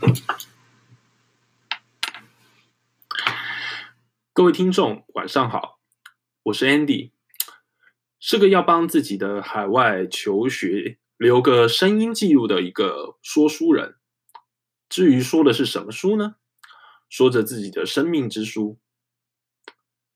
[4.32, 5.80] 各位听众，晚上好，
[6.44, 7.10] 我是 Andy，
[8.18, 13.96] 是个要帮自己的海外求学留个声音记录的一个说书人。
[14.88, 16.36] 至于说的是什么书呢？
[17.08, 18.78] 说着自己的生命之书，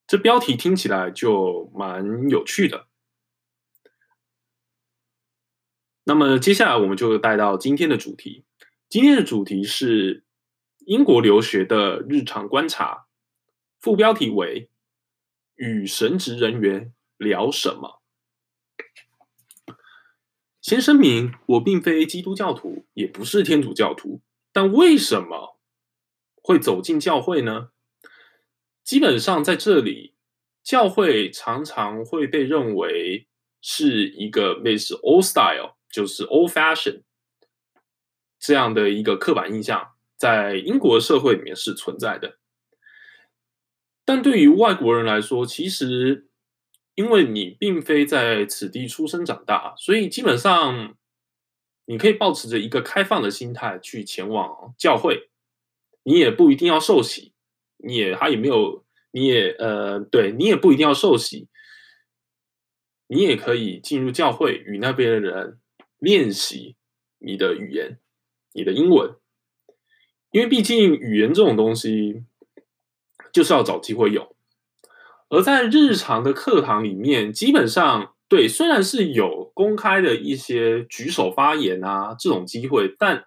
[0.07, 2.87] 这标题听起来就蛮有趣的。
[6.05, 8.45] 那么接下来我们就带到今天的主题。
[8.89, 10.25] 今天的主题是
[10.87, 13.07] 英国留学的日常观察。
[13.81, 14.71] 副标题为
[15.57, 18.03] “与神职人员聊什么”。
[20.63, 24.23] 先声明，我并非基督教徒，也不是天主教徒。
[24.53, 25.59] 但为什么
[26.37, 27.71] 会走进教会呢？
[28.83, 30.15] 基本上在这里，
[30.63, 33.27] 教会常常会被认为
[33.61, 37.03] 是一个类似 old style，就是 old fashion
[38.47, 42.37] 这样的一个刻板印象，在英国社会里面是存在的。
[44.05, 46.29] 但对于外国人来说，其实
[46.95, 50.95] 因为你并非在此地出生长大，所以基本上
[51.87, 55.31] 你可以抱持着一个开放的心态去前往教会，
[56.03, 57.33] 你也不一定要受洗，
[57.79, 61.49] 你也他也没有，你也呃，对你也不一定要受洗，
[63.07, 65.59] 你也可以进入教会与那边的人
[65.99, 66.77] 练习
[67.19, 67.99] 你的语言，
[68.55, 69.15] 你的英文，
[70.31, 72.23] 因为毕竟语言这种东西。
[73.33, 74.33] 就是要找机会用，
[75.29, 83.25] 而在日常的课堂里面，基本上对，虽然是有公开的一些举手发言啊这种机会，但，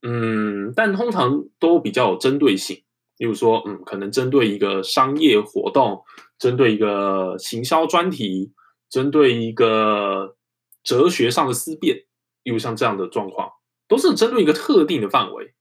[0.00, 2.82] 嗯，但通常都比较有针对性。
[3.18, 6.02] 例如说，嗯，可能针对一个商业活动，
[6.38, 8.54] 针对一个行销专题，
[8.88, 10.38] 针对一个
[10.82, 11.98] 哲学上的思辨，
[12.44, 13.50] 例如像这样的状况，
[13.90, 15.52] 都是针对一个特定的范围。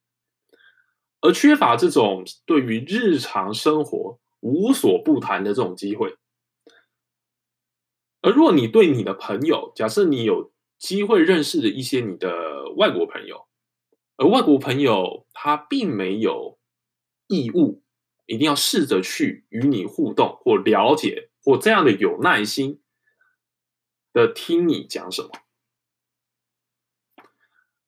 [1.20, 6.16] 而缺乏这种对于日常生活无所不谈的这种机会。
[8.22, 13.48] 而若你对你的朋友，假设你有机会认识的一些你的外国朋友，
[14.16, 16.60] 而外国朋友他并没有
[17.28, 17.84] 义务
[18.28, 22.82] 一定要试着去与你互动或了解或这样的有耐心
[24.14, 25.30] 的听你讲什么，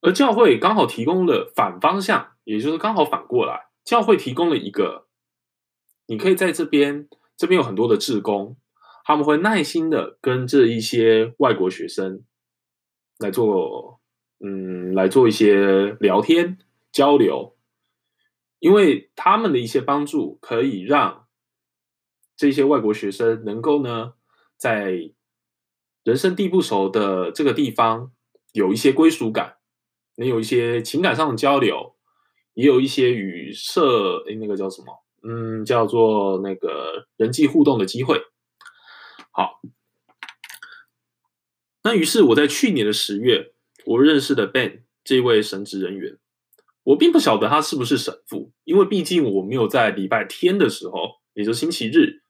[0.02, 2.28] 而教会刚好提供了反方向。
[2.44, 5.06] 也就是刚好反过来，教会提供了一个，
[6.08, 7.08] 你可以在这边，
[7.38, 8.58] 这边有很多的志工，
[9.06, 12.24] 他们会耐心的跟这一些外国学生
[13.20, 14.02] 来做，
[14.40, 16.58] 嗯，来做一些聊天
[16.92, 17.56] 交流，
[18.58, 21.28] 因为他们的一些帮助可以让
[22.36, 24.14] 这些外国学生能够呢，
[24.58, 25.12] 在
[26.04, 28.12] 人生地不熟的这个地方
[28.52, 29.58] 有一些归属感，
[30.22, 31.98] 能有一些情感上的交流。
[32.54, 34.88] 也有一些与社，诶，那个叫什么？
[35.24, 38.22] 嗯，叫做那个人际互动的机会。
[39.32, 39.62] 好，
[41.86, 43.54] 那于是我在去年的十月，
[43.86, 46.18] 我认识的 Ben 这位神职人员，
[46.84, 52.22] 我并不晓得他是不是神父，因为毕竟我没有在礼拜天的时候，也就星期日，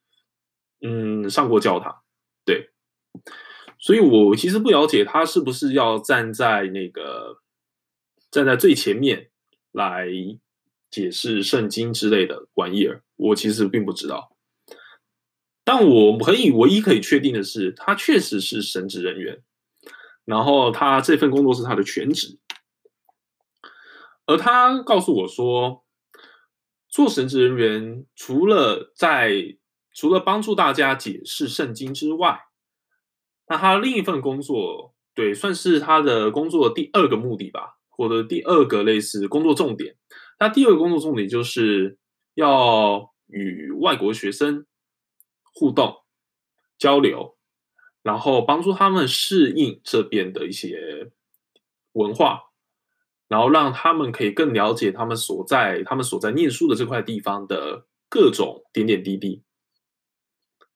[0.82, 2.04] 嗯，上过教堂。
[2.46, 2.70] 对，
[3.80, 7.40] 所以我其实不了解他是不是要站在那个
[8.32, 9.28] 站在最前面。
[9.74, 10.10] 来
[10.90, 14.36] 解释圣经之类的玩意儿，我其实并不知道。
[15.64, 19.42] 但我可以唯一可以确定的是，他确实是神职人员，
[20.26, 22.38] 然后他这份工作是他的全职。
[24.26, 25.86] 而他告诉我说，
[26.90, 29.58] 做神职人员除了在
[29.94, 32.42] 除了帮助大家解释圣经之外，
[33.48, 37.78] 那他另一份工作，对，算是他的工作第二个目的吧。
[38.02, 39.96] 我的第二个类似工作重点，
[40.40, 42.00] 那第二个工作重点就是
[42.34, 44.66] 要与外国学生
[45.54, 46.04] 互动
[46.80, 47.38] 交流，
[48.02, 51.12] 然后帮助他们适应这边的一些
[51.92, 52.52] 文化，
[53.28, 59.44] 然后让他们可以更了解他们所在他们所在念书的这块地方的各种点点滴滴，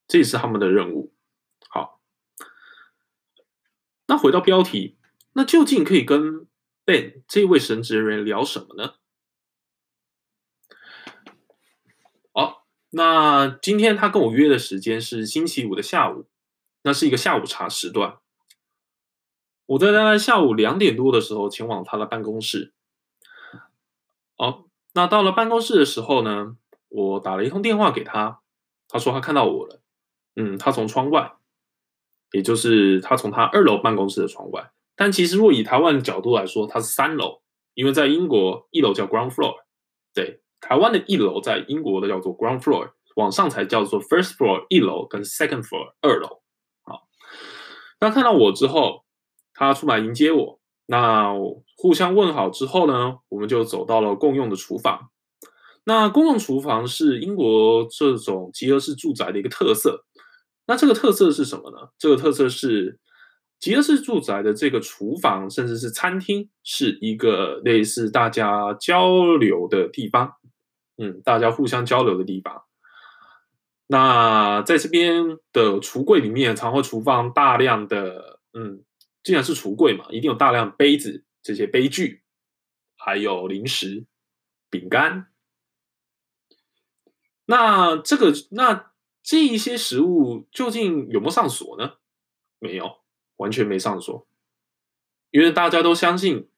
[0.07, 1.11] 这也是他们的任务。
[1.69, 1.99] 好，
[4.05, 4.97] 那回到标题，
[5.33, 6.45] 那究竟可以跟
[6.85, 8.93] Ben 这位神职人员聊什么呢？
[12.31, 16.27] 好，那今天他跟我约的时间是星期五的下午，
[16.83, 18.19] 那是一个下午茶时段。
[19.65, 22.71] 我在大概下午两点多的时候前往他的办公室。
[24.37, 26.55] 好，那到了办公室的时候呢，
[26.89, 28.41] 我打了一通电话给他，
[28.87, 29.81] 他说他看到我了。
[30.35, 31.33] 嗯，他从窗外，
[32.31, 34.71] 也就是他从他二楼办公室的窗外。
[34.95, 37.41] 但其实，若以台湾的角度来说，它是三楼，
[37.73, 39.55] 因为在英国一楼叫 ground floor，
[40.13, 46.41] 对，台湾的一楼在英国的叫做 ground floor，往上才叫做 first floor 一楼跟 second floor 二楼。
[46.83, 47.07] 好，
[47.99, 49.03] 那看到我之后，
[49.53, 51.33] 他出来迎接我，那
[51.75, 55.09] 互相问好之后呢，我们就走到了共用的厨房。
[55.83, 60.05] 那公用厨房是英国这种集合式住宅的一个特色。
[60.67, 61.89] 那这个特色是什么呢？
[61.99, 62.99] 这个特色是
[63.65, 70.35] 集合式住宅的这个厨房，甚至是餐厅，是一个类似大家交流的地方。
[70.97, 72.65] 嗯，大家互相交流的地方。
[73.87, 78.83] 那在这边的橱柜里面，常会存放大量的，嗯，
[79.23, 82.21] 既然是橱柜嘛，一定有大量杯子、这些杯具，
[82.95, 84.05] 还有零食、
[84.69, 85.25] 饼干。
[87.47, 88.91] 那这个，那
[89.23, 91.93] 这一些食物究竟有没有上锁呢？
[92.59, 92.99] 没有，
[93.37, 94.27] 完全没上锁，
[95.31, 96.49] 因为大家都相信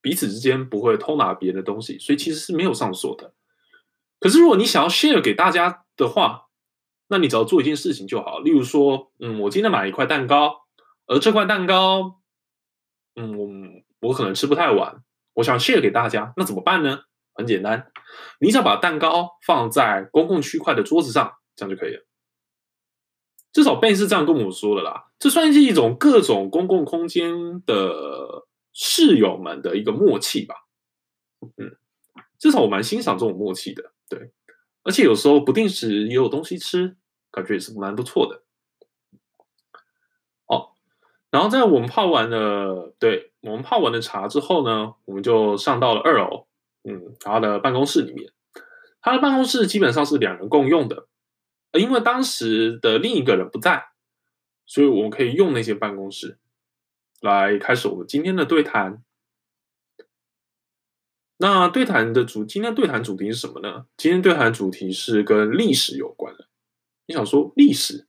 [0.00, 3.34] 彼此之间不会偷拿别人的东西，所以其实是没有上锁的。
[4.20, 6.48] 可是如果你想要 share 给大家的话，
[7.08, 8.40] 那你只要做一件事情就好。
[8.40, 10.66] 例如说，嗯，我今天买了一块蛋糕，
[11.06, 12.20] 而这块蛋糕，
[13.14, 15.02] 嗯，我我可能吃不太完，
[15.34, 17.02] 我想 share 给大家，那怎么办呢？
[17.34, 17.92] 很简单，
[18.40, 22.04] 你只要把蛋糕放在公共区块的桌子上，这样就可以了。
[23.52, 25.06] 至少 Ben 是这样跟我说的啦。
[25.18, 30.54] 这算是一种各种公共空间的室友们的一个默契吧。
[31.56, 31.76] 嗯，
[32.38, 33.92] 至少我蛮欣赏这种默契的。
[34.08, 34.30] 对，
[34.82, 36.96] 而且有时候不定时也有东西吃，
[37.30, 38.42] 感觉也是蛮不错的。
[40.46, 40.70] 哦，
[41.30, 46.46] 然后在我们泡完了，对，我们泡完了茶之后呢，我们就上到了二楼。
[46.84, 48.32] 嗯，他的办公室里面，
[49.02, 51.08] 他的办公室基本上是两人共用的，
[51.72, 53.88] 因为当时的另一个人不在，
[54.66, 56.38] 所以我们可以用那些办公室
[57.20, 59.02] 来开始我们今天的对谈。
[61.40, 63.86] 那对谈的主，今天对谈主题是什么呢？
[63.96, 66.48] 今天对谈主题是跟历史有关的。
[67.06, 68.08] 你想说历史，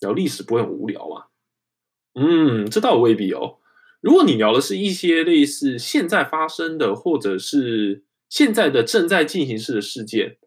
[0.00, 1.26] 聊历史不会很无聊吗？
[2.14, 3.58] 嗯，这倒未必哦。
[4.00, 10.38] 如果你聊的是一些类似现在发生的，或者是现在的正在进行式的事件，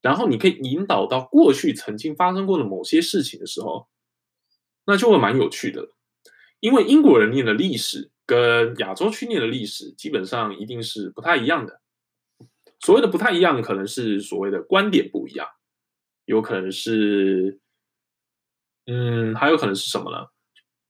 [0.00, 3.88] 然后你可以引导到过去曾经发生过的某些事情的时候，
[4.86, 5.88] 那就会蛮有趣的。
[6.60, 11.80] 因为英国人念的历史跟亚洲区念的历史基本上一定是不太一样的。
[12.80, 15.46] 所谓的不太一样，可能是所谓的观点不一样，
[16.24, 17.60] 有可能是，
[18.86, 20.26] 嗯，还有可能是什么呢？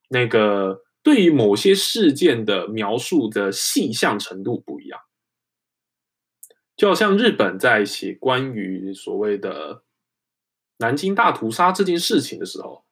[0.08, 0.82] 那个。
[1.02, 5.00] 对于某些事件的描述的细项程度不一样，
[6.80, 9.82] 就好像日本在写关于所谓的
[10.78, 12.86] 南京大屠杀这件事情的时候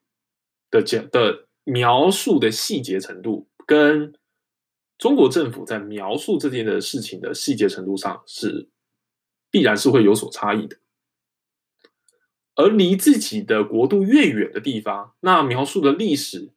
[0.71, 4.13] 的讲的描述的细节程度，跟
[4.99, 8.69] 中国政府在描述这件的事情的细节程度上是
[9.51, 10.77] 必然是会有所差异的。
[12.57, 16.53] 而离自己的国度越远的地方，那描述的历史。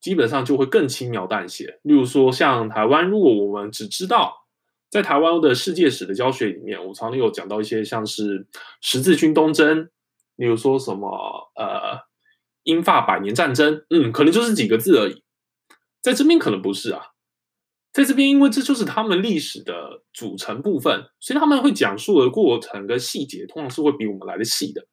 [0.00, 1.80] 基本上就会更轻描淡写。
[1.82, 4.46] 例如说，像台湾，如果我们只知道
[4.90, 8.46] 在台湾的世界史的教学里面，我常常有讲到一些像是
[8.80, 9.90] 十字军东征，
[10.36, 11.08] 例如说什么
[11.54, 12.00] 呃
[12.62, 15.22] 英法百年战争，嗯，可能就是几个字而已。
[16.00, 17.02] 在这边可能不是啊，
[17.92, 24.86] 在这边因为这就是他们历史的组成部分，所以他们会讲述的过程跟细节，通常是会比我们来的细的。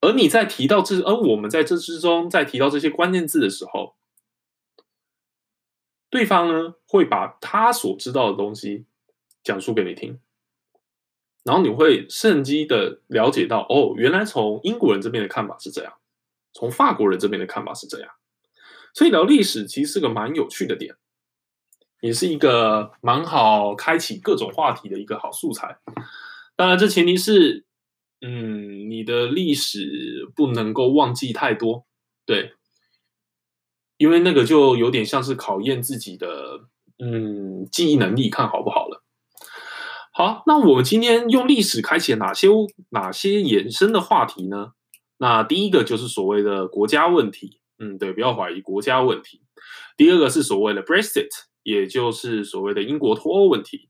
[0.00, 3.94] 而你在提到这，而我们在这之中在提到这些关键字的时候，
[6.14, 8.84] 对方呢会把他所知道的东西
[9.42, 10.20] 讲述给你听，
[11.42, 15.94] 然后你会趁机的了解到，哦，原来从英国人这边的看法是这样，
[16.52, 18.08] 从法国人这边的看法是这样，
[18.94, 20.94] 所以聊历史其实是个蛮有趣的点，
[22.00, 25.78] 也是一个蛮好开启各种话题的一个好素材。
[26.54, 27.64] 当然，这前提是。
[28.26, 31.84] 嗯，你的历史不能够忘记太多，
[32.24, 32.54] 对，
[33.96, 36.60] 因为那个就有点像是考验自己的
[36.98, 39.02] 嗯记忆能力，看好不好了。
[40.12, 42.48] 好，那我们今天用历史开启哪些
[42.90, 44.72] 哪些衍生的话题呢？
[45.18, 49.42] 那第一个就是所谓的国家问题，嗯，对，不要怀疑国家问题。
[49.96, 51.28] 第二个是所谓的 Brexit，
[51.62, 53.88] 也就是所谓的英国脱欧问题。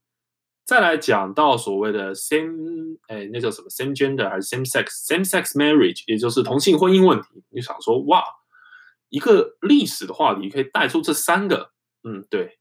[0.65, 7.29] 再来讲到所谓的 same，哎，那叫什么 same gender 还是 same sex same sex marriage，也就是同性婚姻问题。
[7.51, 8.23] 你想说哇，
[9.15, 11.71] 一个历史的话题可以带出这三个，
[12.03, 12.59] 嗯，对。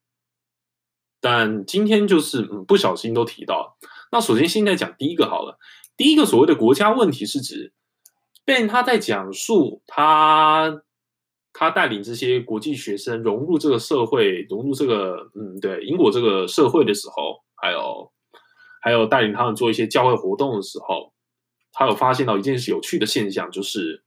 [1.20, 3.78] 但今天就是嗯不小心都提到了。
[4.12, 5.58] 那首先现在讲第一个好了，
[5.98, 7.74] 第一个所谓的国家问题是指
[8.46, 10.84] Ben 他在讲述他
[11.52, 18.12] 他带领这些国际学生融入这个社会，融入这个嗯，对，英国这个社会的时候，还有
[18.80, 21.14] 还有带领他们做一些教会活动的时候，
[21.72, 24.04] 他有发现到一件有趣的现象，就是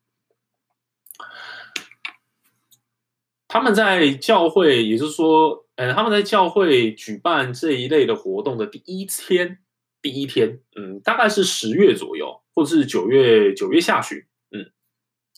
[3.49, 9.59] 他们在教会，也就是说，呃，他们在教会举办这一类的活动的第一天，
[10.03, 14.19] 第一天，嗯，大概是十月左右，或者是九月九月下旬。
[14.51, 14.71] 嗯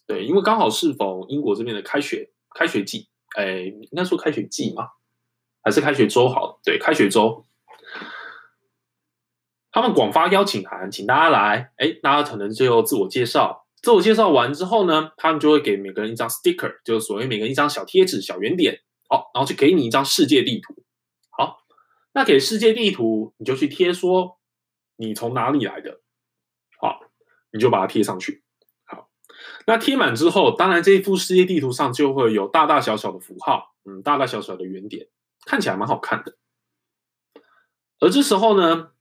[0.07, 4.89] 对，因为刚好适逢英国这边的开学开学季，哎，应该说开学季嘛？
[5.63, 6.31] 还是开学周？
[6.31, 7.45] 好，对，开学周，
[9.71, 11.73] 他们广发邀请函，请大家来。
[11.77, 18.83] 哎，大家可能就自我介绍，自我介绍完之后呢，他们就会给每个人一张 sticker，就是所谓每个人一张小贴纸、小圆点。
[19.09, 20.85] 好，然后就给你一张世界地图。
[21.31, 21.65] 好，
[22.13, 24.39] 那给世界地图，你就去贴说
[24.97, 26.03] 你从哪里来的。
[26.79, 27.01] 好，
[27.51, 28.45] 你就把它贴上去。
[28.85, 29.09] 好
[29.67, 35.09] 那贴满之后，当然这一幅世界地图上就会有大大小小的符号，嗯，大大小小的圆点，
[35.47, 36.37] 看起来蛮好看的。
[38.01, 38.93] 而这时候呢，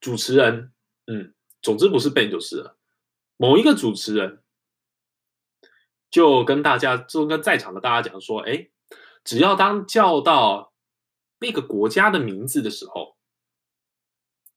[0.00, 0.72] 主持人，
[1.06, 2.77] 嗯，总之不是 Ben 就是了，
[3.38, 4.42] 某一个主持人
[6.10, 8.68] 就跟大家，就跟在场的大家讲说，哎，
[9.24, 10.74] 只要当叫到
[11.38, 13.16] 那个国家的名字的时候，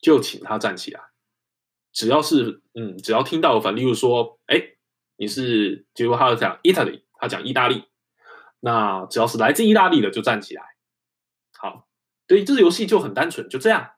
[0.01, 0.99] 就请他站起来。
[1.93, 4.77] 只要是嗯，只要听到反，例如说，哎，
[5.17, 7.83] 你是，结果他讲 Italy，他讲意大利，
[8.61, 10.63] 那只要是来自意大利的就站起来。
[11.53, 11.87] 好，
[12.25, 13.91] 对，这个游戏就很单纯，就这样。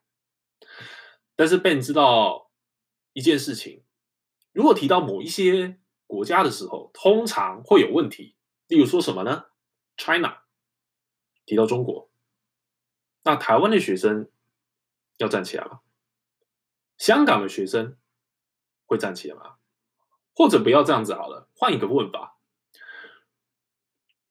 [1.35, 2.51] 但是 Ben 知道
[3.13, 3.82] 一件事情，
[4.53, 8.37] 如果提到某一些国家的时候，通常会有问题。
[8.67, 9.47] 例如说什么呢
[9.97, 10.43] ？China，
[11.45, 12.09] 提到中国，
[13.23, 14.29] 那台湾的学生
[15.17, 15.81] 要站起来吗？
[16.97, 17.97] 香港的学生
[18.85, 19.55] 会站起来吗？
[20.35, 22.39] 或者不要这样子好了，换一个问法：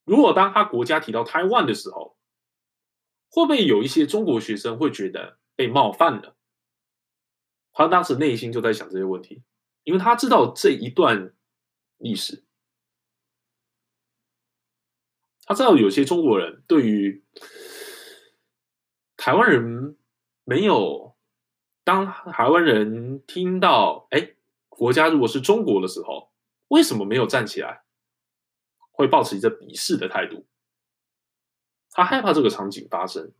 [0.04, 2.16] 如果当他国家提到台湾的时候，
[3.28, 6.36] 会不会有一些中国学生会觉得被冒犯了？
[7.72, 9.42] 他当时内心就在想这些问题，
[9.84, 11.32] 因为他知道这一段
[11.98, 12.44] 历史，
[15.44, 17.22] 他知道有些中国人对于
[19.16, 19.96] 台湾人
[20.44, 21.12] 没有。
[21.84, 24.34] 当台湾人听到“哎，
[24.68, 26.30] 国家如果是中国的时候，
[26.68, 27.82] 为什么没有站起来？”
[28.92, 30.46] 会抱持一个鄙视的态度。
[31.90, 33.32] 他害怕这个场景发生，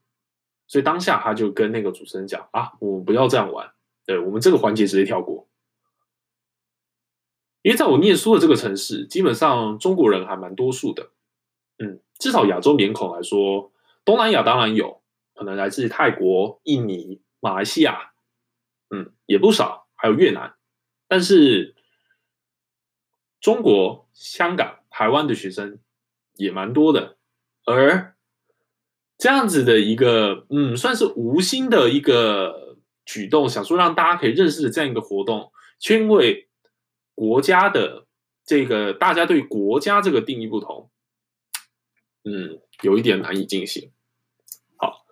[0.66, 3.72] 所以当下他就跟那个主持人讲：“啊，我们不要这样玩，
[4.04, 5.48] 对，我们这个环节直接跳过。”
[7.62, 11.10] 因为在我念书的这个城市，基本上中国人还蛮多数的。
[11.78, 13.72] 嗯，至少亚洲面孔来说，
[14.04, 15.00] 东南亚当然有，
[15.34, 18.12] 可能来自泰国、印尼、马来西亚。
[18.90, 20.54] 嗯，也不少，还有越南，
[21.08, 21.74] 但是
[23.40, 25.78] 中国、香港、台湾的学生
[26.34, 27.16] 也蛮多的，
[27.64, 28.14] 而
[29.16, 32.76] 这样子的一个，嗯，算是无心的一个
[33.06, 36.50] 举动，想说让大家可以认识的这样一个活动，却因为
[37.14, 38.06] 国家的
[38.44, 40.90] 这个大家对国家这个定义不同，
[42.24, 43.92] 嗯，有一点难以进行。
[44.76, 45.04] 好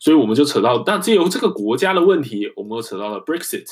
[0.00, 3.66] 所以我们就扯到，但借由这个国家的问题，我们又扯到了 Brexit。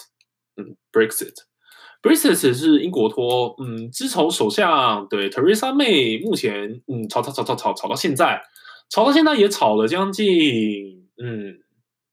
[0.57, 8.43] 嗯，Brexit，Brexit 是英国脱，嗯，自从首相对 Theresa May 目前，嗯，吵吵吵吵吵吵到现在，
[8.89, 11.59] 吵到现在也吵了将近，嗯，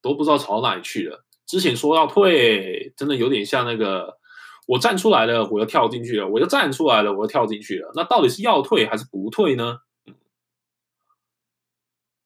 [0.01, 1.23] 都不知道吵到哪里去了。
[1.45, 4.17] 之前说要退，真的有点像那个，
[4.65, 7.91] 我站出来了，我又跳进去了，我又站出来了，我又跳进去了。
[7.95, 9.79] 那到底是要退还是不退呢？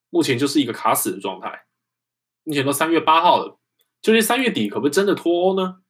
[0.09, 1.65] 目前就是一个卡死的状态。
[2.43, 3.59] 目前都三月八号了，
[4.01, 5.81] 究竟三月底可不可以真的脱欧呢？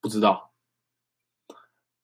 [0.00, 0.54] 不知道。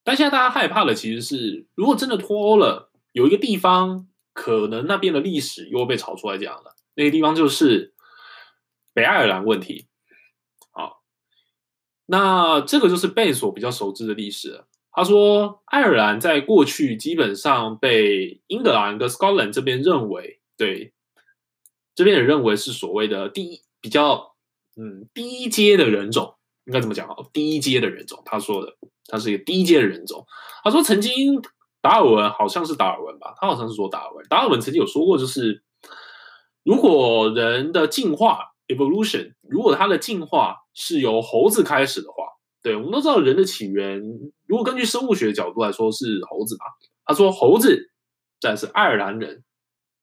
[0.05, 6.75] 但现在大家害怕的其实是，如果真的脱欧了，有一个地方可能那边的历史又被炒出来讲了。
[6.95, 7.95] 那个地方就是
[8.93, 9.87] 北爱尔兰问题。
[12.07, 14.65] 那这个就是 Ben 所比较熟知的历史。
[14.91, 20.93] 他说，爱尔兰在过去基本上被英格兰跟 Scotland 这边认为对。
[21.95, 24.35] 这边也认为是所谓的第一比较，
[24.79, 27.17] 嗯，低阶的人种，应该怎么讲啊？
[27.35, 28.75] 低阶的人种，他说的，
[29.09, 30.27] 他是一个低阶的人种。
[30.65, 31.39] 他说曾经
[31.83, 34.27] 达尔文好像是达尔文吧，他好像是说达尔文。
[34.31, 35.63] 达尔文曾经有说过，就是
[36.63, 42.25] 如果人的进化 （evolution），如果它的进化是由猴子开始的话，
[42.63, 44.01] 对，我们都知道人的起源，
[44.47, 46.65] 如果根据生物学的角度来说是猴子吧。
[47.05, 47.91] 他说猴子，
[48.41, 49.43] 再来是爱尔兰人，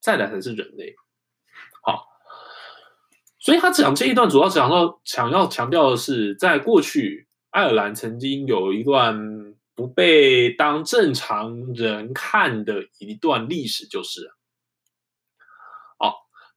[0.01, 0.93] 再来才是人类。
[1.81, 2.05] 好，
[3.39, 14.38] 所以他讲这一段主要讲到想要强调的是，在过去爱尔兰曾经有一段不被当正常人看的一段历史，就是了。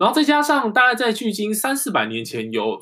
[0.02, 2.76] 然后再加上大概在距今三四百年前有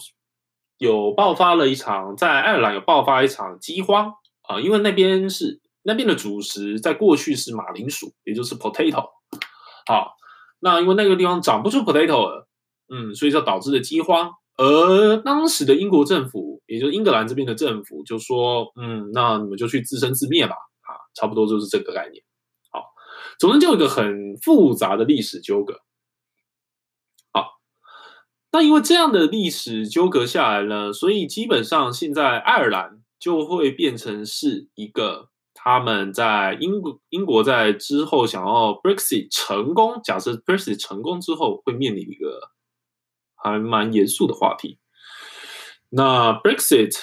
[0.79, 4.15] 有爆发了一场，在爱尔兰有爆发一场饥荒
[4.49, 9.05] 啊，因为那边是那边的主食，在过去是马铃薯，也就是 potato。
[9.87, 10.15] 好，
[10.61, 12.49] 那因为那个地方长不出 potato 了，
[12.89, 14.33] 嗯，所以就导致了饥荒。
[14.57, 20.55] 而当时的英国政府，也就是英格兰这边的政府，就说：“嗯，那你们就去自生自灭吧。”
[20.89, 22.25] 啊，差不多就是这个概念。
[22.71, 22.83] 好，
[23.39, 25.75] 总之就有一个很复杂的历史纠葛。
[28.53, 42.51] 那因为这样的历史纠葛下来呢，所以基本上现在爱尔兰就会变成是一个他们在英国英国在之后想要 Brexit 成功，假设 Brexit 成功之后会面临一个。
[43.43, 44.79] 还蛮严肃的话题。
[45.89, 46.95] 那 Brexit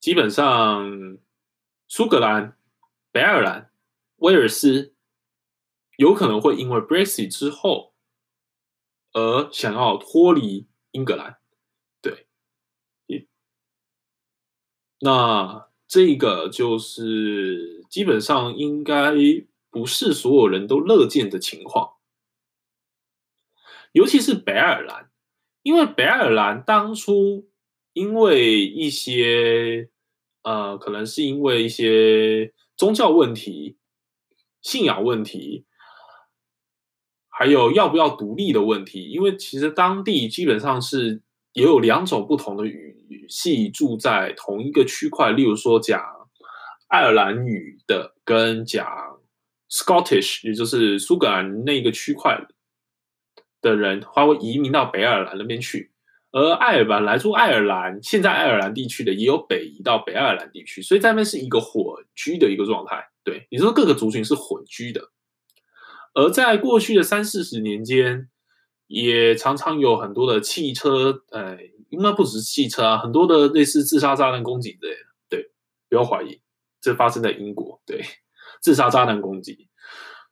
[0.00, 1.18] 基本上，
[1.86, 2.56] 苏格兰、
[3.12, 3.70] 北爱尔兰、
[4.16, 4.94] 威尔斯
[5.98, 7.92] 有可能会因为 Brexit 之后
[9.16, 11.38] 而想要脱离英格兰。
[12.02, 12.26] 对，
[15.00, 19.14] 那这个就是基本上应该
[19.70, 21.94] 不是所有人都乐见的情况。
[23.92, 25.10] 尤其是北爱尔兰，
[25.62, 27.48] 因为北爱尔兰当初
[27.94, 29.88] 因为一些
[30.42, 33.78] 呃，可能是因为一些宗教问题、
[34.60, 35.64] 信仰问题，
[37.38, 39.10] 还有要不要独立的问题。
[39.10, 41.20] 因为其实当地基本上是
[41.52, 46.02] 也有两种不同的语系住在同一个区块，例如说讲
[46.88, 48.86] 爱尔兰语的跟讲
[49.70, 52.46] Scottish，也就是苏格兰那个区块。
[53.62, 55.90] 的人，他会移民到北爱尔兰那边去，
[56.30, 61.82] 而爱尔兰来自爱尔兰，现在爱尔兰地区的也有北移到北爱尔兰地区，所以在那边是一个混
[62.14, 63.08] 居的一个状态。
[63.24, 65.00] 对，你说各个族群是混居的。
[66.16, 68.28] 而在过去的三四十年间，
[68.86, 71.58] 也常常有很多的汽车，呃，
[71.90, 75.00] 应该不只是汽车啊，很多的类似自杀炸弹攻击之类的。
[75.28, 75.50] 对，
[75.90, 76.40] 不要怀疑，
[76.80, 77.80] 这发生在英国。
[77.84, 78.02] 对，
[78.60, 79.68] 自杀炸弹攻击，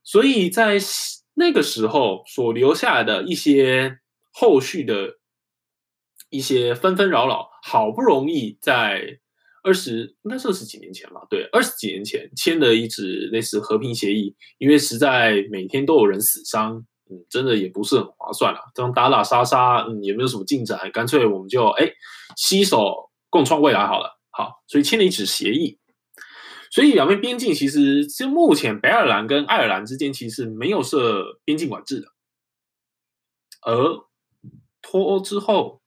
[0.03, 0.79] 所以在。
[1.37, 3.99] 那个时候所留下的一些
[4.33, 5.19] 后续的
[6.31, 9.19] 一些纷纷扰扰，好不容易在
[9.65, 16.77] 二十，应该是二十几年前吧，对，二十几年前签了一纸类似和平协议，因为实在每天都有人死伤，
[17.11, 21.91] 嗯，真的也不是很划算了，这样打打杀杀，嗯，也没有什么进展，干脆我们就哎
[22.37, 25.79] 携手共创未来好了，好，所以签了一纸协议。
[26.71, 32.09] 所以两边边境其实，就目前北爱尔兰跟爱尔兰之间其实没有设边境管制的，
[33.63, 34.05] 而
[34.83, 35.81] 脱欧之后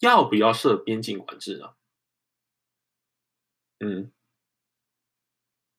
[0.00, 1.68] 要不要设边境管制呢？
[3.80, 4.10] 嗯，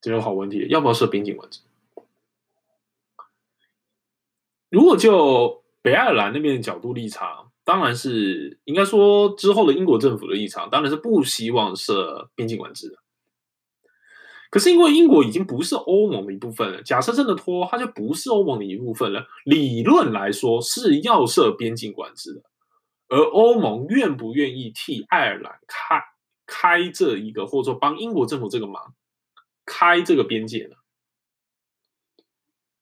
[0.02, 1.62] 这个好问题，要不要设边境管制？
[4.70, 12.98] 如果就北爱尔兰那边的角度立场，当然是应该说之后的英国政府的立场，当然是不希望设边境管制的。
[14.52, 19.28] 可是因为英国已经不是欧盟的一部分了，假设真的脱，它就不是欧盟的一部分了。
[19.44, 22.44] 理论来说是要设边境管制的，
[23.10, 26.02] 而欧盟愿不愿意替爱尔兰开
[26.50, 28.96] 开这一个，或者说帮英国政府这个忙，
[29.66, 30.76] 开这个边界呢？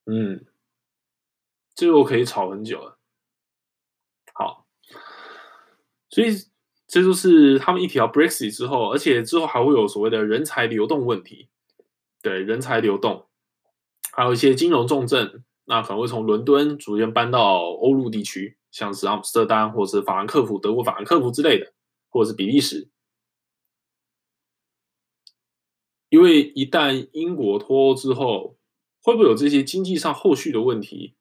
[0.06, 0.45] 嗯，
[1.75, 2.97] 这个我可以吵很久了。
[4.34, 4.65] 好，
[6.10, 6.30] 所以
[6.88, 11.49] 这就是他们一提到 Brexit 之后，而且之后还会有所谓的人才流动问题。
[12.21, 13.27] 对，人才流动，
[14.13, 21.73] 还有一些金融重镇，那可能会从伦敦逐渐搬到欧陆地区，像是阿姆斯特丹或者是法兰克福、德国法兰克福之类的，
[22.10, 22.88] 或者是比利时。
[26.09, 28.57] 因为一旦英国脱欧之后，
[29.01, 31.15] 会不会有这些经济上后续的问题？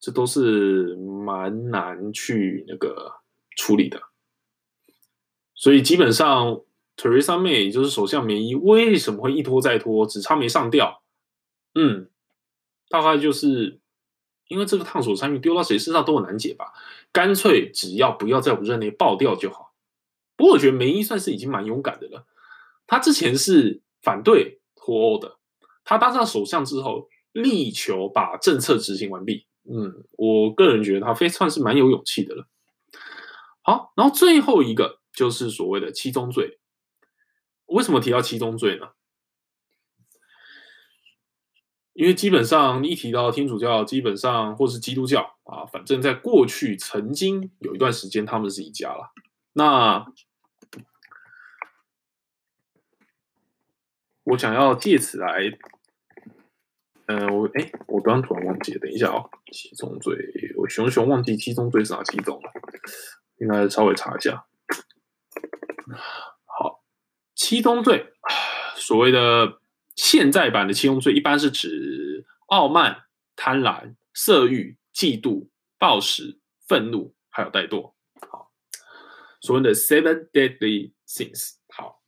[0.00, 3.20] 这都是蛮难去那个
[3.56, 4.00] 处理的。
[5.54, 6.62] 所以基本上。
[6.96, 11.02] ，Teresa May 也就是首相梅伊为什么会一拖再拖，只差没上吊？
[11.74, 12.08] 嗯，
[12.88, 13.80] 大概就是
[14.46, 16.72] 因为这个烫手山芋丢到谁身上都很难解吧，
[17.10, 19.74] 干脆只要不要在我任内爆掉就好。
[20.36, 22.24] 不过我觉得梅伊算是已经蛮勇敢的了，
[22.86, 25.38] 他之前是反对脱欧的，
[25.84, 29.46] 他当上首相之后力求把政策执行完毕。
[29.68, 32.46] 嗯，我个人觉得他非算是蛮有勇气的了。
[33.62, 36.58] 好，然后最后一个就是所谓的七宗罪。
[37.66, 38.88] 为什么提到七宗罪呢？
[41.94, 49.12] 因为基本上一提到天主教，基本上或是基督教啊，反正在过去曾经有一段时间他们是一家了。
[49.52, 50.04] 那
[54.24, 55.50] 我想要借此来，
[57.06, 60.16] 呃，我哎，我刚刚突然忘记，等一下哦，七宗罪，
[60.56, 62.50] 我熊熊忘记七宗罪是哪七宗了，
[63.36, 64.46] 应该稍微查一下。
[66.46, 66.82] 好，
[67.34, 68.14] 七宗罪，
[68.76, 69.60] 所谓的
[69.94, 73.04] 现在版的七宗罪，一般是指傲慢、
[73.36, 77.92] 贪婪、色欲、嫉妒、暴食、愤怒，还有怠惰。
[78.30, 78.50] 好，
[79.42, 81.56] 所谓的 seven deadly sins。
[81.68, 82.00] 好，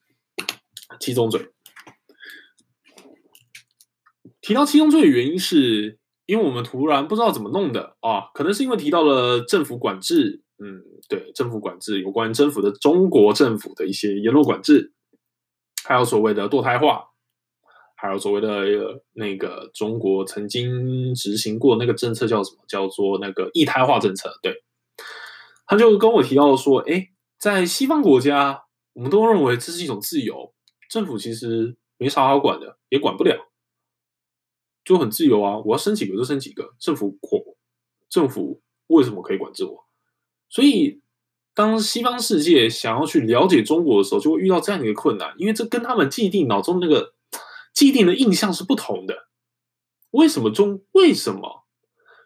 [0.98, 1.52] 七宗罪。
[4.47, 14.93] 提到七宗罪的原因是，因为我们突然不知道怎么弄的啊，可能是因为提到了政府管制，嗯，对，政府管制有关政府的中国政府的一些言论管制，
[15.85, 17.07] 还有所谓的堕胎化，
[17.97, 22.59] 还有所谓的那个中国曾经执行过那个政策叫什么？
[22.69, 24.39] 叫做那个一胎化政策。
[24.43, 24.63] 对，
[25.67, 27.09] 他就跟我提到说，哎，
[27.41, 30.55] 在西方国家，我们都认为这是一种自由，
[30.89, 33.37] 政府其实没啥好管的，也管不了。
[34.87, 37.42] 就很自由啊，我要生几个就生几个，政府管，
[38.09, 39.85] 政府为什么可以管制我？
[40.49, 41.03] 所以，
[41.55, 47.14] 当西方世界想要去了解中国的时候，就会遇到这样的一个困难，因为这跟他们既定脑中那个
[47.75, 49.27] 既定的印象是不同的。
[50.12, 51.66] 为什么中为什么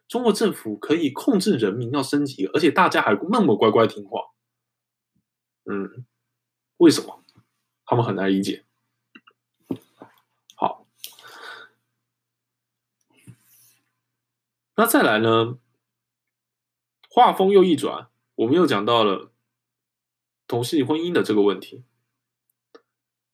[0.07, 4.21] 中国政府可以控制人民要升级，而且大家还那么乖乖听话？
[5.65, 6.05] 嗯，
[6.77, 7.25] 为什么？
[7.87, 8.67] 他们很难理解。
[14.81, 15.59] 那再来呢？
[17.11, 19.31] 话锋又一转，我们又讲到了
[20.47, 21.85] 同性婚姻的这个问题。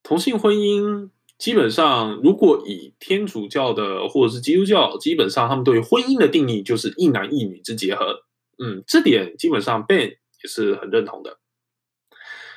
[0.02, 8.24] 同性婚姻基本上，如果以天主教的或者是基督教，基本上他们对婚姻的定义就是一男一女之结合。
[8.58, 11.38] 嗯，这点基本上 Ben 也是很认同的。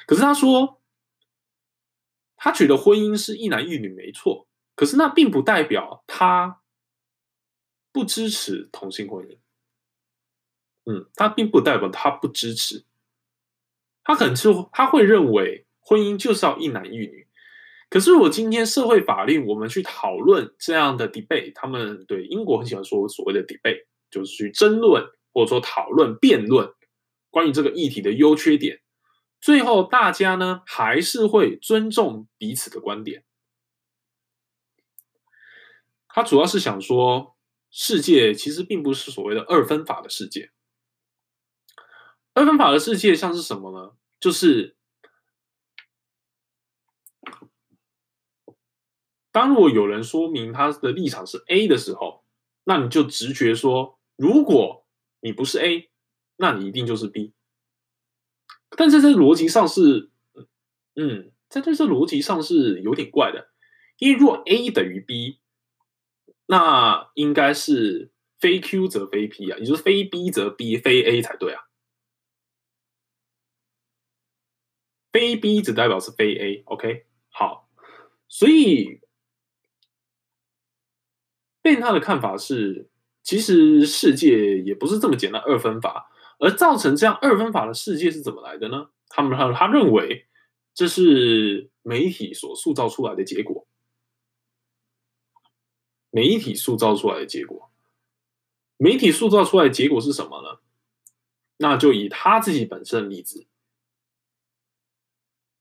[0.08, 0.82] 可是他说，
[2.36, 6.59] 他觉得婚姻是一男一女没错，可是那并不代表他。
[7.92, 9.38] 不支持同性婚姻，
[10.86, 12.86] 嗯，他并不代表他不支持，
[14.04, 17.28] 他可能就他会认为婚姻就是要一男一女。
[17.90, 26.72] 可是我今天社会法令我们去讨论这样的 debate，他们对英国很喜欢说所谓的 debate，就是去争论或者说讨论辩论
[27.32, 28.82] 关于这个议题的优缺点，
[29.42, 33.24] 最后大家呢还是会尊重彼此的观点。
[36.08, 37.36] 他主要是想说。
[37.72, 40.52] 世界其实并不是所谓的二分法的世界。
[42.34, 43.96] 二分法的世界像是什么呢？
[44.20, 44.76] 就是
[49.32, 52.24] 当如果有人说明他的立场是 A 的时候，
[52.64, 54.86] 那你就直觉说，如果
[55.20, 55.90] 你不是 A，
[56.38, 57.34] 那你一定就是 B。
[58.70, 60.10] 但在这逻辑上是，
[60.96, 63.52] 嗯，在这这逻辑上是有点怪的，
[63.98, 65.39] 因为如果 A 等于 B。
[66.52, 68.10] 那应该是
[68.40, 71.66] 非 Q 则非 P 啊，也就是非 B 则 B，非 A 才对啊。
[75.12, 77.06] 非 B 只代表是非 A，OK？
[77.30, 77.70] 好，
[78.28, 79.00] 所以
[81.62, 82.90] Ben 他的看法是，
[83.22, 86.10] 其实世界也不是这么简单二分法，
[86.40, 88.90] 而造成这样二分法的世界是怎么来的呢？
[89.08, 90.26] 他们他他认为
[90.74, 93.68] 这是媒体所塑造出来的结果。
[96.12, 97.70] 媒体塑造出来的结果，
[98.78, 100.60] 媒体塑造出来的结果是什么呢？
[101.58, 103.46] 那就以他自己本身的例子，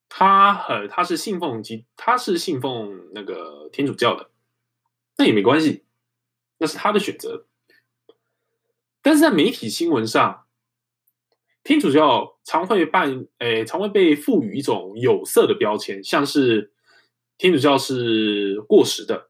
[0.09, 4.31] 他很他是信奉基，他是信奉那个天主教的，
[5.17, 5.85] 那也没关系，
[6.59, 7.47] 那是他的选择。
[9.03, 10.47] 但是在媒体新闻上，
[11.65, 16.73] 天主教常会办，诶，常会被赋予一种有色的标签，像是
[17.37, 19.28] 天主教是过时的。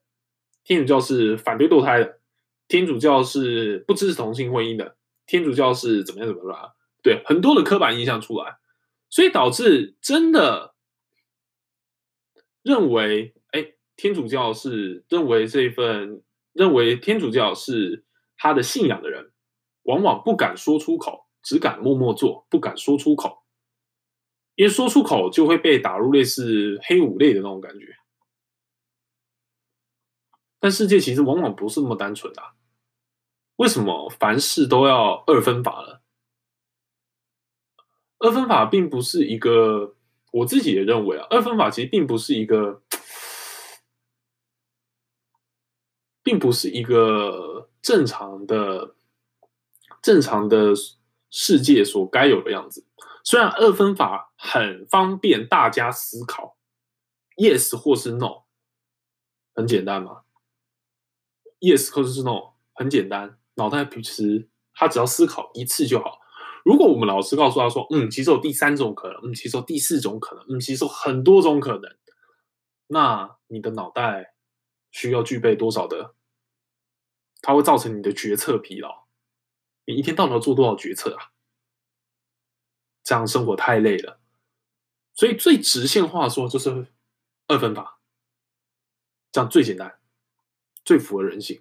[0.68, 2.20] 天主教是反对堕胎的，
[2.68, 6.72] 天主教是不支持同性婚姻的，天主教是怎么样怎么样？
[7.02, 8.58] 对，很多的刻板印象出来，
[9.08, 10.74] 所以导致真的
[12.62, 18.04] 认为，哎，天主教是认为这一份认为天主教是
[18.36, 19.32] 他的信仰的人，
[19.84, 23.38] 往往不敢说出口，只敢默默做，不敢说出口，
[24.54, 27.86] 因为说出口就会被打入类似黑五类的那种感觉。
[30.60, 32.54] 但世界其实往往不是那么单纯的啊，
[33.56, 36.00] 为什么凡事都要二分法呢？
[38.18, 39.94] 二分法并不是一个，
[40.32, 42.82] 我自己也认为啊，二分法其实并不是一个，
[46.22, 48.96] 并不是一个正常的、
[50.02, 50.74] 正常的
[51.30, 52.84] 世界所该有的样子。
[53.22, 56.56] 虽然二分法很方便大家思考
[57.36, 58.42] ，yes 或是 no。
[59.54, 60.22] 很简单嘛
[61.60, 63.38] ？Yes 或者是 No，很简单。
[63.54, 66.20] 脑袋平时他只要思考一次就好。
[66.64, 71.96] 如果我们老师告诉他说，嗯，其实有第三种可能，嗯，其实有第四种可能，嗯，其实有很多种可能，
[72.88, 74.34] 那你的脑袋
[74.90, 76.14] 需要具备多少的？
[77.40, 79.06] 它会造成你的决策疲劳。
[79.86, 81.32] 你一天到晚要做多少决策啊？
[83.02, 84.20] 这样生活太累了。
[85.14, 86.88] 所以最直线化说就是
[87.46, 88.00] 二分法，
[89.32, 89.97] 这样最简单，
[90.88, 91.60] 最符合人性。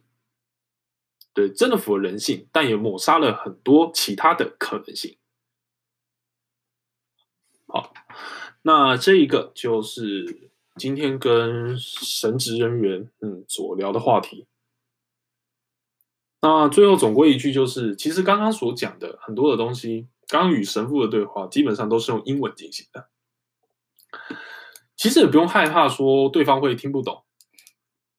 [1.34, 5.18] 对，真的符合人性，但也抹杀了很多其他的可能性。
[7.68, 7.94] 好，
[8.62, 14.48] 那这一个就是今天跟神职人员嗯所聊的话题。
[16.40, 23.10] 那最后总归一句就是，其实刚刚所讲的很多的东西，刚与神父的对话基本上都是用英文进行的。
[24.96, 27.26] 其实也不用害怕说对方会听不懂。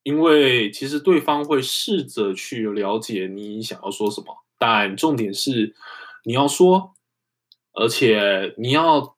[0.03, 5.75] 因为其实对方会试着去了解你想要说什么，但重点是
[6.25, 6.95] 你要说，
[7.73, 9.17] 而且你要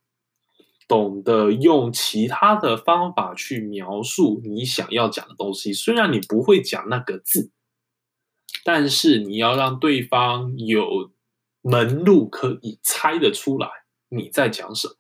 [0.89, 5.73] 懂得用其他的方法去描述你想要讲的东西。
[5.73, 7.53] 虽然你不会讲那个字，
[8.65, 11.13] 但是你要让对方有
[11.63, 13.69] 门路可以猜得出来
[14.09, 14.95] 你在讲什么。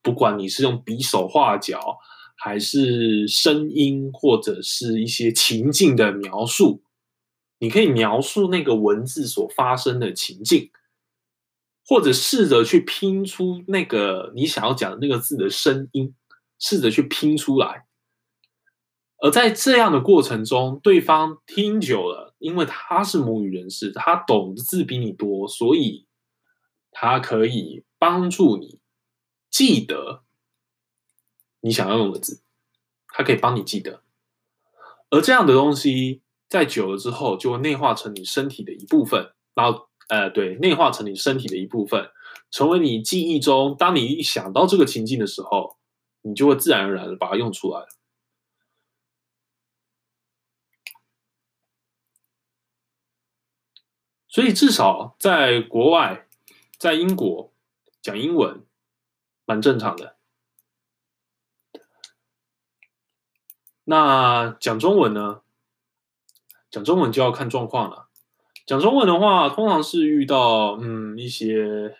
[0.00, 1.98] 不管你是用比手画脚。
[2.44, 6.82] 还是声音，或者是一些情境的描述，
[7.58, 10.70] 你可以描述那个文字所发生的情境，
[11.86, 16.14] 或者试着去拼出那个你想要讲的那个字的声音，
[16.58, 17.86] 试着去拼出来。
[19.22, 26.06] 而在这样的过程中，对方听久了，因为他是母语人士，他懂的字比你多，所以
[26.90, 28.80] 他可以帮助你
[29.50, 30.23] 记得。
[31.64, 32.42] 你想要用的字，
[33.08, 34.02] 它可以帮你记得，
[35.08, 39.32] 而这样的东西在久了之后，就会内化成你身体的一部分。
[39.54, 42.10] 然后，呃，对，内化成你身体的一部分，
[42.50, 43.74] 成为你记忆中。
[43.78, 45.78] 当你一想到这个情境的时候，
[46.20, 47.86] 你就会自然而然的把它用出来。
[54.28, 56.26] 所以，至少在国外，
[56.78, 57.54] 在英国
[58.02, 58.66] 讲英文，
[59.46, 60.13] 蛮正常的。
[63.84, 65.40] 那讲中文呢？
[66.70, 68.08] 讲中文就要看状况了。
[68.66, 71.94] 讲中文的话，通常是遇到嗯一些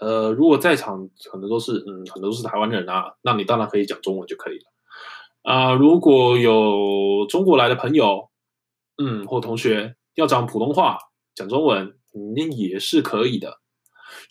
[0.00, 4.64] 呃，如果在场可能都是嗯很多都是台湾人啊，那你当然可以讲中文就可以了
[5.42, 8.30] 啊、如果有中国来的朋友，
[8.96, 10.98] 嗯或同学要讲普通话
[11.34, 11.98] 讲中文，
[12.34, 13.58] 那、也是可以的。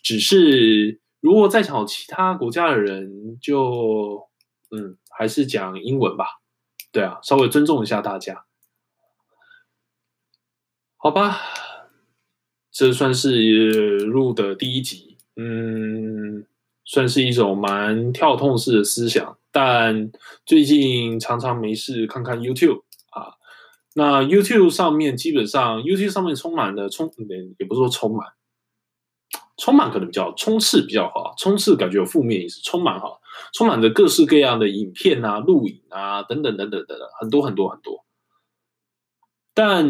[0.02, 4.28] 只是如果在场其他国家的人，就
[4.70, 6.40] 嗯还是讲英文吧。
[6.94, 8.44] 对啊，稍微尊重一下大家，
[10.96, 11.40] 好吧？
[12.70, 16.46] 这算是录的第一集，嗯，
[16.84, 19.36] 算是一种蛮跳痛式的思想。
[19.50, 20.12] 但
[20.46, 23.34] 最近常常没事看看 YouTube 啊，
[23.94, 27.12] 那 YouTube 上面基本上 YouTube 上面充满了充，
[27.58, 28.28] 也不是说充满，
[29.56, 33.20] 充满可能比较充斥比较好，充斥感觉有负面意思，充满好。
[33.52, 38.04] 充满着各式各样的影片啊、录影啊等等等等等等，很多很多很多。
[39.52, 39.88] 但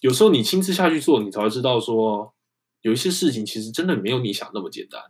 [0.00, 2.34] 有时候你亲自下去做，你才会知道说，
[2.80, 5.00] 有一些事情其实真的没有你想那么简单。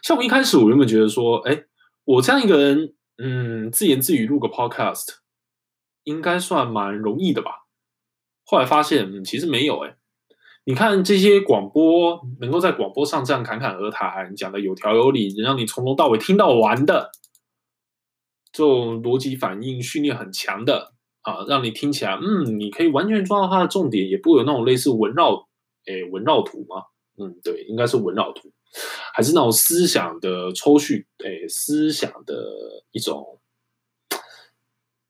[0.00, 1.64] 像我一开始我原本觉得说，哎，
[2.04, 5.16] 我这样一个人，嗯，自言自语录个 podcast，
[6.04, 7.66] 应该算蛮容易的吧？
[8.44, 9.96] 后来发现，嗯，其实没有，哎。
[10.66, 17.12] 你看这些广播能够在广播上这样侃侃而谈，讲的有条有理，能让你从头到尾听到完的，
[18.50, 25.48] 这种逻辑反应训练很强的啊，让你听起来，嗯，你可以完全抓到它的重点，也不有那种类似文绕，
[25.84, 26.84] 诶，文绕图吗？
[27.18, 28.50] 嗯，对，应该是文绕图，
[29.12, 32.34] 还是那种思想的抽蓄，诶，思想的
[32.90, 33.38] 一种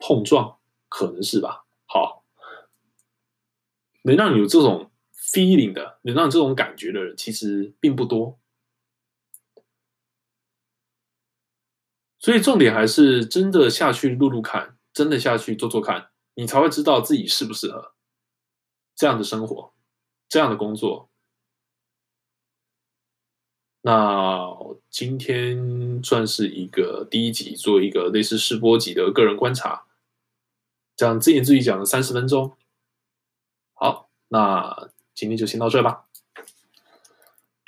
[0.00, 0.56] 碰撞，
[0.88, 1.64] 可能是吧？
[1.86, 2.24] 好，
[4.02, 4.90] 能让你有这种。
[5.34, 8.38] Feeling 的，能让这种感觉的人其实并不多，
[12.20, 17.94] 所以重点还是真的下去录录看，真的下去做做看，你才会知道自己适不适合
[18.94, 19.74] 这样的生活，
[20.28, 21.10] 这样的工作。
[23.82, 24.56] 那
[24.88, 29.84] 今天算是一个第一集，做一个类似试播集的个人观察，
[30.94, 32.56] 讲自言自语讲了三十分钟。
[33.74, 34.93] 好，那。
[35.14, 36.03] 今天就先到这吧。